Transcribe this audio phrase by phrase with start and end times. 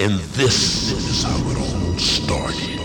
[0.00, 2.78] And this is how it all started.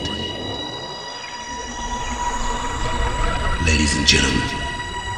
[3.69, 4.49] Ladies and gentlemen,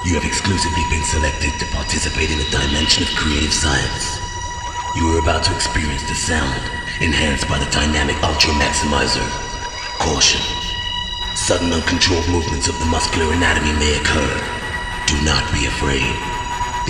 [0.03, 4.19] you have exclusively been selected to participate in a dimension of creative science.
[4.99, 6.59] You are about to experience the sound
[6.99, 9.23] enhanced by the dynamic Ultra Maximizer.
[10.03, 10.43] Caution.
[11.47, 14.35] Sudden uncontrolled movements of the muscular anatomy may occur.
[15.07, 16.11] Do not be afraid.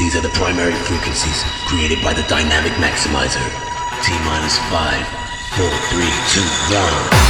[0.01, 3.74] These are the primary frequencies created by the dynamic maximizer.
[4.03, 5.07] T minus five,
[5.55, 7.25] four, three, two, one.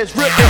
[0.00, 0.49] Is written.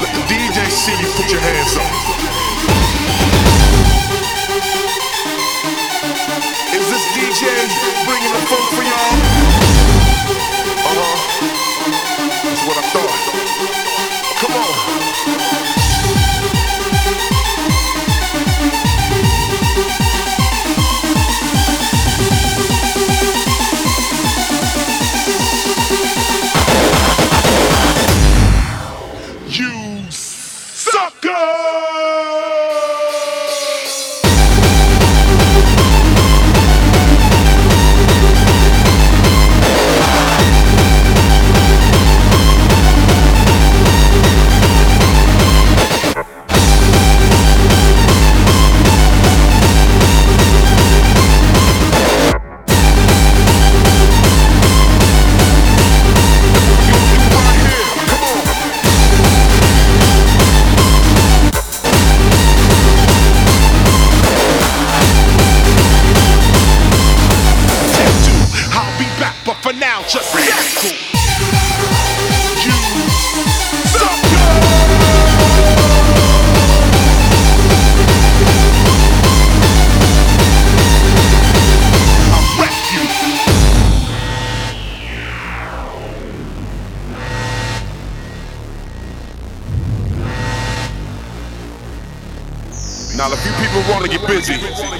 [0.00, 1.92] Let the DJ see you put your hands up.
[6.74, 7.44] Is this DJ
[8.06, 9.71] bringing the funk for y'all?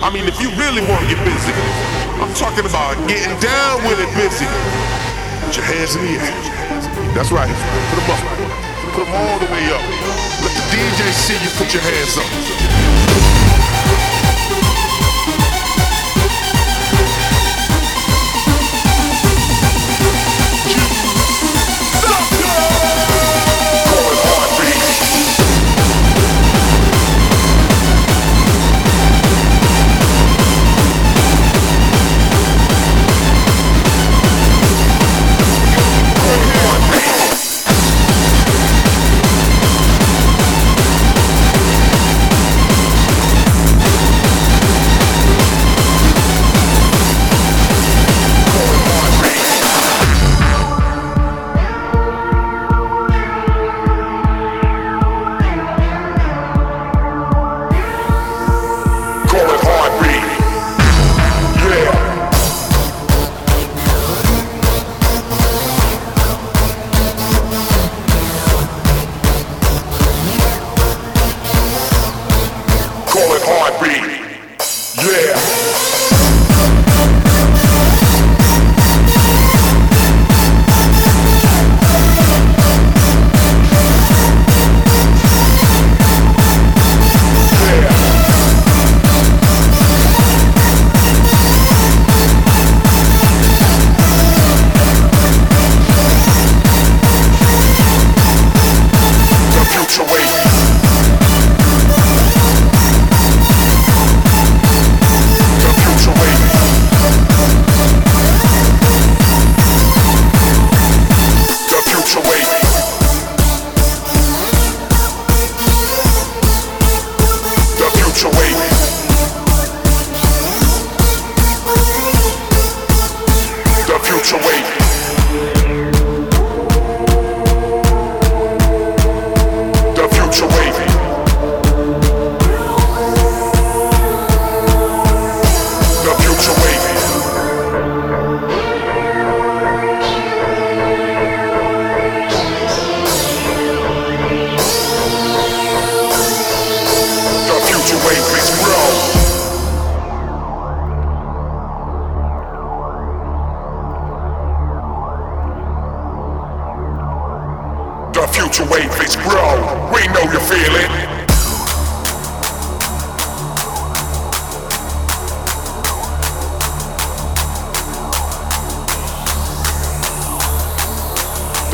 [0.03, 1.55] I mean, if you really want to get busy,
[2.19, 4.51] I'm talking about getting down with it busy.
[5.47, 6.35] Put your hands in the air.
[7.15, 7.47] That's right.
[7.47, 8.23] Put them up.
[8.99, 9.83] Put them all the way up.
[10.43, 12.72] Let the DJ see you put your hands up.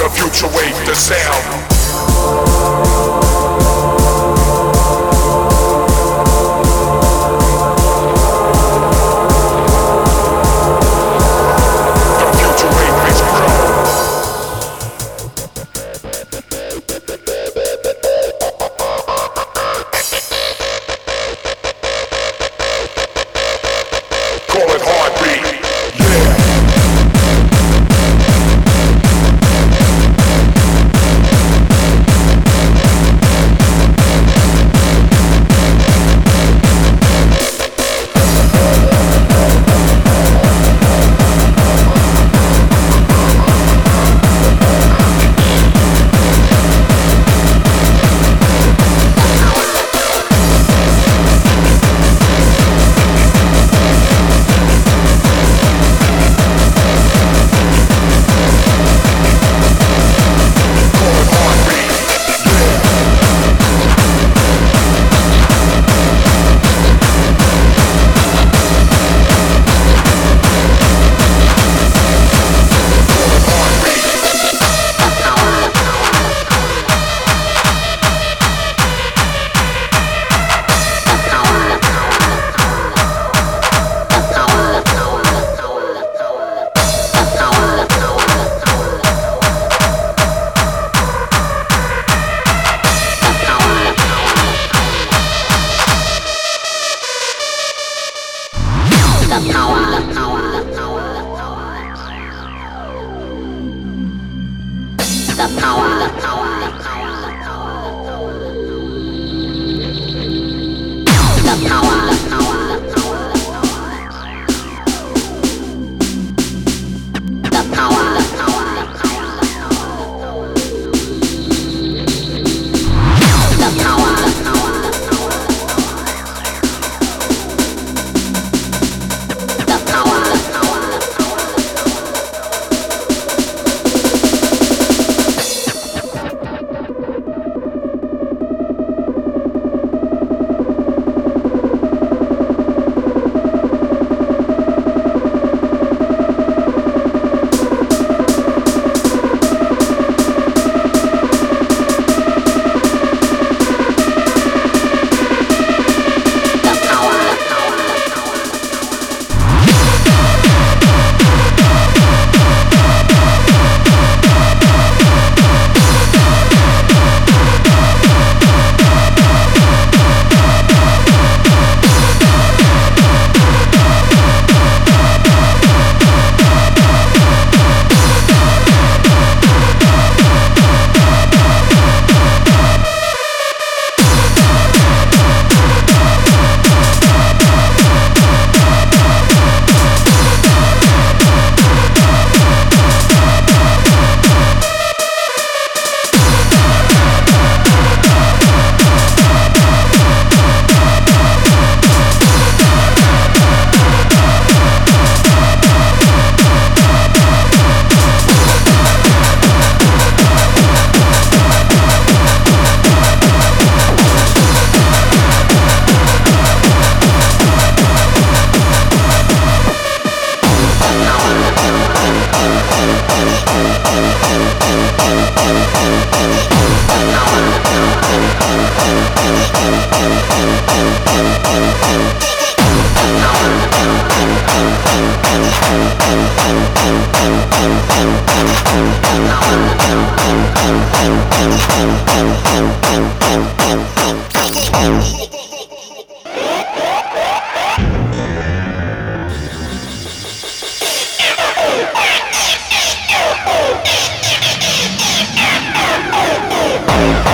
[0.09, 2.58] The future wave, the sound.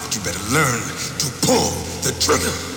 [0.00, 0.80] it, you better learn
[1.18, 1.70] to pull
[2.02, 2.71] the trigger.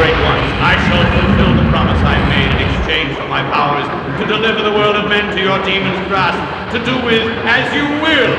[0.00, 2.49] great ones, I shall fulfill the promise I made.
[2.90, 3.86] From for my powers,
[4.18, 7.84] to deliver the world of men to your demon's grasp, to do with as you
[8.02, 8.36] will.